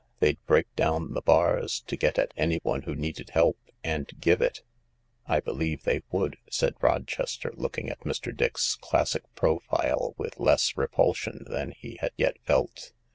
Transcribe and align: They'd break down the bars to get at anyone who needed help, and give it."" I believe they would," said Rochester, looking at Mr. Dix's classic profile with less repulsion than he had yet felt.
They'd 0.19 0.43
break 0.47 0.75
down 0.75 1.13
the 1.13 1.21
bars 1.21 1.81
to 1.85 1.95
get 1.95 2.17
at 2.17 2.33
anyone 2.35 2.81
who 2.81 2.95
needed 2.95 3.29
help, 3.35 3.59
and 3.83 4.09
give 4.19 4.41
it."" 4.41 4.63
I 5.27 5.39
believe 5.39 5.83
they 5.83 6.01
would," 6.09 6.37
said 6.49 6.73
Rochester, 6.81 7.53
looking 7.55 7.87
at 7.87 7.99
Mr. 8.01 8.35
Dix's 8.35 8.73
classic 8.77 9.21
profile 9.35 10.15
with 10.17 10.39
less 10.39 10.75
repulsion 10.75 11.45
than 11.47 11.69
he 11.73 11.97
had 12.01 12.13
yet 12.17 12.37
felt. 12.41 12.93